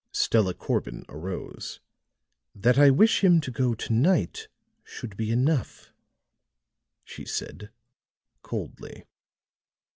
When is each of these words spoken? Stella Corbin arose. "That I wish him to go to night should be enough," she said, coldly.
Stella 0.13 0.55
Corbin 0.55 1.05
arose. 1.09 1.79
"That 2.55 2.79
I 2.79 2.89
wish 2.89 3.23
him 3.23 3.39
to 3.41 3.51
go 3.51 3.75
to 3.75 3.93
night 3.93 4.47
should 4.83 5.15
be 5.15 5.29
enough," 5.31 5.93
she 7.03 7.23
said, 7.23 7.69
coldly. 8.41 9.03